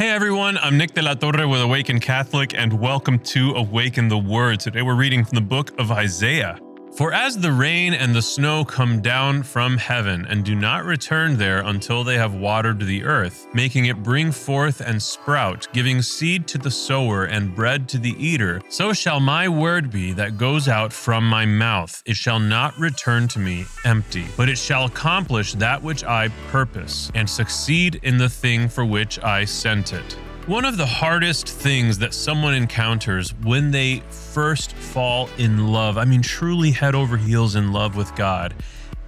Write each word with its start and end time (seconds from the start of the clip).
Hey 0.00 0.08
everyone, 0.08 0.56
I'm 0.56 0.78
Nick 0.78 0.94
de 0.94 1.02
la 1.02 1.12
Torre 1.12 1.46
with 1.46 1.60
Awaken 1.60 2.00
Catholic, 2.00 2.54
and 2.54 2.72
welcome 2.72 3.18
to 3.18 3.50
Awaken 3.50 4.08
the 4.08 4.16
Word. 4.16 4.58
Today 4.58 4.80
we're 4.80 4.94
reading 4.94 5.26
from 5.26 5.34
the 5.34 5.42
book 5.42 5.78
of 5.78 5.92
Isaiah. 5.92 6.58
For 6.96 7.12
as 7.14 7.38
the 7.38 7.52
rain 7.52 7.94
and 7.94 8.14
the 8.14 8.20
snow 8.20 8.64
come 8.64 9.00
down 9.00 9.44
from 9.44 9.78
heaven 9.78 10.26
and 10.28 10.44
do 10.44 10.54
not 10.54 10.84
return 10.84 11.36
there 11.36 11.60
until 11.60 12.04
they 12.04 12.18
have 12.18 12.34
watered 12.34 12.80
the 12.80 13.04
earth, 13.04 13.46
making 13.54 13.86
it 13.86 14.02
bring 14.02 14.32
forth 14.32 14.80
and 14.80 15.00
sprout, 15.00 15.68
giving 15.72 16.02
seed 16.02 16.46
to 16.48 16.58
the 16.58 16.70
sower 16.70 17.24
and 17.24 17.54
bread 17.54 17.88
to 17.90 17.98
the 17.98 18.14
eater, 18.18 18.60
so 18.68 18.92
shall 18.92 19.20
my 19.20 19.48
word 19.48 19.90
be 19.90 20.12
that 20.12 20.36
goes 20.36 20.68
out 20.68 20.92
from 20.92 21.26
my 21.26 21.46
mouth. 21.46 22.02
It 22.04 22.16
shall 22.16 22.40
not 22.40 22.76
return 22.76 23.28
to 23.28 23.38
me 23.38 23.64
empty, 23.84 24.26
but 24.36 24.48
it 24.48 24.58
shall 24.58 24.84
accomplish 24.84 25.54
that 25.54 25.82
which 25.82 26.04
I 26.04 26.28
purpose, 26.48 27.10
and 27.14 27.30
succeed 27.30 28.00
in 28.02 28.18
the 28.18 28.28
thing 28.28 28.68
for 28.68 28.84
which 28.84 29.18
I 29.20 29.44
sent 29.44 29.92
it. 29.92 30.16
One 30.50 30.64
of 30.64 30.76
the 30.76 30.84
hardest 30.84 31.48
things 31.48 31.96
that 31.98 32.12
someone 32.12 32.54
encounters 32.54 33.32
when 33.44 33.70
they 33.70 34.02
first 34.10 34.72
fall 34.72 35.30
in 35.38 35.68
love, 35.68 35.96
I 35.96 36.04
mean, 36.04 36.22
truly 36.22 36.72
head 36.72 36.96
over 36.96 37.16
heels 37.16 37.54
in 37.54 37.70
love 37.72 37.94
with 37.94 38.12
God, 38.16 38.52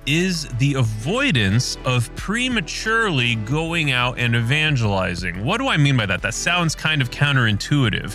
is 0.07 0.47
the 0.59 0.75
avoidance 0.75 1.79
of 1.85 2.15
prematurely 2.15 3.35
going 3.35 3.91
out 3.91 4.21
and 4.21 4.37
evangelizing. 4.37 5.45
What 5.45 5.59
do 5.59 5.67
I 5.67 5.77
mean 5.79 5.97
by 5.97 6.07
that? 6.07 6.23
That 6.23 6.35
sounds 6.35 6.77
kind 6.77 7.03
of 7.03 7.11
counterintuitive. 7.11 8.15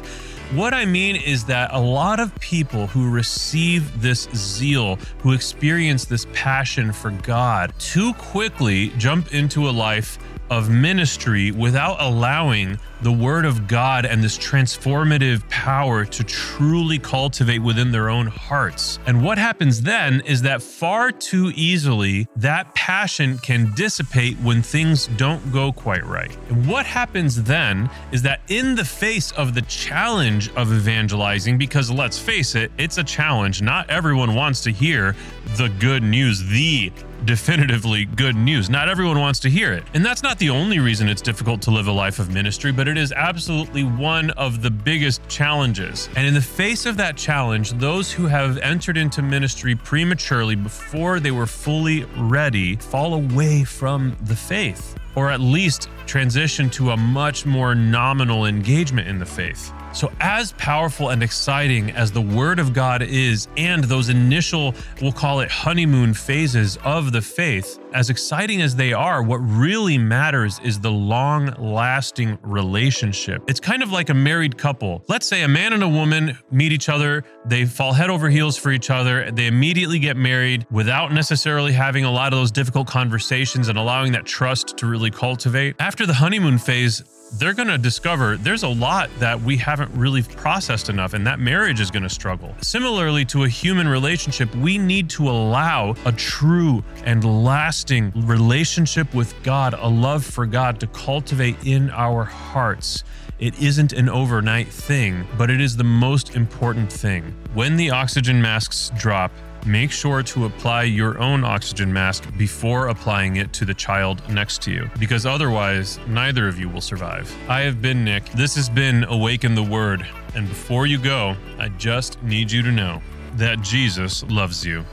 What 0.55 0.73
I 0.73 0.85
mean 0.85 1.17
is 1.17 1.43
that 1.47 1.73
a 1.73 1.81
lot 1.81 2.21
of 2.21 2.33
people 2.39 2.87
who 2.87 3.11
receive 3.11 4.01
this 4.01 4.29
zeal, 4.33 4.99
who 5.19 5.33
experience 5.33 6.05
this 6.05 6.25
passion 6.31 6.93
for 6.93 7.11
God, 7.11 7.73
too 7.77 8.13
quickly 8.13 8.93
jump 8.97 9.33
into 9.33 9.67
a 9.67 9.71
life 9.71 10.17
of 10.49 10.69
ministry 10.69 11.51
without 11.51 11.97
allowing 11.99 12.77
the 13.01 13.11
Word 13.11 13.45
of 13.45 13.67
God 13.67 14.05
and 14.05 14.23
this 14.23 14.37
transformative 14.37 15.47
power 15.49 16.03
to 16.05 16.23
truly 16.23 16.97
cultivate 16.97 17.59
within 17.59 17.91
their 17.91 18.09
own 18.09 18.27
hearts. 18.27 18.97
And 19.05 19.23
what 19.23 19.37
happens 19.37 19.81
then 19.81 20.21
is 20.21 20.41
that 20.41 20.61
far 20.61 21.11
too 21.11 21.51
easily 21.55 22.27
that 22.37 22.73
passion 22.73 23.37
can 23.37 23.71
dissipate 23.75 24.37
when 24.39 24.61
things 24.61 25.07
don't 25.17 25.51
go 25.51 25.71
quite 25.71 26.05
right. 26.05 26.35
And 26.49 26.67
what 26.67 26.85
happens 26.85 27.43
then 27.43 27.89
is 28.11 28.23
that 28.23 28.41
in 28.47 28.75
the 28.75 28.85
face 28.85 29.31
of 29.33 29.53
the 29.53 29.61
challenge 29.63 30.49
of 30.55 30.73
evangelizing, 30.73 31.57
because 31.57 31.91
let's 31.91 32.17
face 32.17 32.55
it, 32.55 32.71
it's 32.77 32.97
a 32.97 33.03
challenge, 33.03 33.61
not 33.61 33.89
everyone 33.89 34.33
wants 34.33 34.61
to 34.63 34.71
hear 34.71 35.15
the 35.57 35.69
good 35.79 36.03
news, 36.03 36.43
the 36.47 36.91
definitively 37.25 38.05
good 38.05 38.35
news. 38.35 38.69
Not 38.69 38.89
everyone 38.89 39.19
wants 39.19 39.39
to 39.41 39.49
hear 39.49 39.73
it. 39.73 39.83
And 39.93 40.05
that's 40.05 40.23
not 40.23 40.39
the 40.39 40.49
only 40.49 40.79
reason 40.79 41.09
it's 41.09 41.21
difficult 41.21 41.61
to 41.63 41.71
live 41.71 41.87
a 41.87 41.91
life 41.91 42.19
of 42.19 42.33
ministry, 42.33 42.71
but 42.71 42.87
it 42.87 42.97
is 42.97 43.11
absolutely 43.11 43.83
one 43.83 44.31
of 44.31 44.61
the 44.61 44.71
biggest 44.71 45.27
challenges. 45.27 46.09
And 46.15 46.25
in 46.25 46.33
the 46.33 46.41
face 46.41 46.85
of 46.85 46.97
that 46.97 47.17
challenge, 47.17 47.71
those 47.73 48.11
who 48.11 48.27
have 48.27 48.57
entered 48.59 48.97
into 48.97 49.21
ministry 49.21 49.75
prematurely 49.75 50.55
before 50.55 51.19
they 51.19 51.31
were 51.31 51.47
fully 51.47 52.03
ready 52.17 52.75
fall 52.75 53.13
away 53.13 53.63
from 53.63 54.15
the 54.23 54.35
faith, 54.35 54.95
or 55.17 55.31
at 55.31 55.41
least 55.41 55.89
transition 56.05 56.69
to 56.69 56.91
a 56.91 56.97
much 56.97 57.43
more 57.43 57.73
nominal 57.73 58.45
engagement 58.45 59.07
in 59.07 59.17
the 59.17 59.25
faith. 59.25 59.73
So, 59.93 60.11
as 60.19 60.51
powerful 60.53 61.09
and 61.09 61.23
exciting 61.23 61.89
as 61.91 62.11
the 62.11 62.21
Word 62.21 62.59
of 62.59 62.71
God 62.71 63.01
is, 63.01 63.47
and 63.57 63.83
those 63.83 64.09
initial, 64.09 64.75
we'll 65.01 65.11
call 65.11 65.39
it 65.39 65.49
honeymoon 65.49 66.13
phases 66.13 66.77
of 66.83 67.11
the 67.11 67.21
faith, 67.21 67.79
as 67.93 68.11
exciting 68.11 68.61
as 68.61 68.75
they 68.75 68.93
are, 68.93 69.23
what 69.23 69.37
really 69.37 69.97
matters 69.97 70.59
is 70.63 70.79
the 70.79 70.91
long 70.91 71.47
lasting 71.57 72.37
relationship. 72.43 73.41
It's 73.47 73.59
kind 73.59 73.81
of 73.81 73.91
like 73.91 74.09
a 74.09 74.13
married 74.13 74.55
couple. 74.55 75.03
Let's 75.07 75.25
say 75.25 75.41
a 75.41 75.47
man 75.47 75.73
and 75.73 75.81
a 75.81 75.89
woman 75.89 76.37
meet 76.51 76.71
each 76.71 76.89
other, 76.89 77.23
they 77.45 77.65
fall 77.65 77.93
head 77.93 78.11
over 78.11 78.29
heels 78.29 78.55
for 78.55 78.71
each 78.71 78.91
other, 78.91 79.31
they 79.31 79.47
immediately 79.47 79.97
get 79.97 80.15
married 80.15 80.67
without 80.69 81.11
necessarily 81.11 81.71
having 81.71 82.05
a 82.05 82.11
lot 82.11 82.33
of 82.33 82.39
those 82.39 82.51
difficult 82.51 82.87
conversations 82.87 83.67
and 83.67 83.79
allowing 83.79 84.11
that 84.11 84.25
trust 84.25 84.77
to 84.77 84.85
really 84.85 85.06
cultivate. 85.09 85.75
After 85.79 86.05
the 86.05 86.13
honeymoon 86.13 86.57
phase, 86.57 87.03
they're 87.33 87.53
going 87.53 87.67
to 87.67 87.77
discover 87.77 88.37
there's 88.37 88.63
a 88.63 88.67
lot 88.67 89.09
that 89.19 89.41
we 89.41 89.57
haven't 89.57 89.91
really 89.93 90.23
processed 90.23 90.89
enough, 90.89 91.13
and 91.13 91.27
that 91.27 91.39
marriage 91.39 91.79
is 91.79 91.91
going 91.91 92.03
to 92.03 92.09
struggle. 92.09 92.55
Similarly 92.61 93.25
to 93.25 93.43
a 93.43 93.49
human 93.49 93.87
relationship, 93.87 94.53
we 94.55 94.77
need 94.77 95.09
to 95.11 95.29
allow 95.29 95.95
a 96.05 96.11
true 96.13 96.83
and 97.03 97.23
lasting 97.43 98.13
relationship 98.15 99.13
with 99.13 99.33
God, 99.43 99.73
a 99.73 99.87
love 99.87 100.25
for 100.25 100.45
God 100.45 100.79
to 100.79 100.87
cultivate 100.87 101.57
in 101.65 101.89
our 101.91 102.23
hearts. 102.23 103.03
It 103.39 103.61
isn't 103.61 103.93
an 103.93 104.09
overnight 104.09 104.69
thing, 104.69 105.27
but 105.37 105.51
it 105.51 105.61
is 105.61 105.77
the 105.77 105.83
most 105.83 106.35
important 106.35 106.91
thing. 106.91 107.35
When 107.53 107.75
the 107.75 107.91
oxygen 107.91 108.41
masks 108.41 108.91
drop, 108.97 109.31
make 109.67 109.91
sure 109.91 110.23
to 110.23 110.45
apply 110.45 110.83
your 110.83 111.19
own 111.19 111.43
oxygen 111.43 111.91
mask 111.91 112.25
before 112.37 112.87
applying 112.87 113.35
it 113.35 113.53
to 113.53 113.65
the 113.65 113.73
child 113.73 114.21
next 114.29 114.61
to 114.63 114.71
you, 114.71 114.89
because 114.99 115.25
otherwise, 115.25 115.99
neither 116.07 116.47
of 116.47 116.59
you 116.59 116.69
will 116.69 116.81
survive. 116.81 117.33
I 117.49 117.61
have 117.61 117.81
been 117.81 118.03
Nick. 118.03 118.29
This 118.31 118.55
has 118.55 118.69
been 118.69 119.03
Awaken 119.03 119.53
the 119.53 119.63
Word. 119.63 120.07
And 120.35 120.47
before 120.47 120.87
you 120.87 120.97
go, 120.97 121.35
I 121.59 121.69
just 121.69 122.21
need 122.23 122.51
you 122.51 122.61
to 122.61 122.71
know 122.71 123.01
that 123.35 123.61
Jesus 123.61 124.23
loves 124.23 124.65
you. 124.65 124.85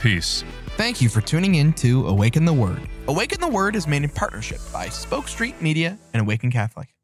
Peace. 0.00 0.44
Thank 0.76 1.00
you 1.00 1.08
for 1.08 1.20
tuning 1.20 1.56
in 1.56 1.72
to 1.74 2.06
Awaken 2.08 2.44
the 2.44 2.52
Word. 2.52 2.80
Awaken 3.08 3.40
the 3.40 3.48
Word 3.48 3.76
is 3.76 3.86
made 3.86 4.02
in 4.04 4.10
partnership 4.10 4.60
by 4.72 4.88
Spoke 4.88 5.28
Street 5.28 5.60
Media 5.60 5.98
and 6.14 6.22
Awaken 6.22 6.50
Catholic. 6.50 6.94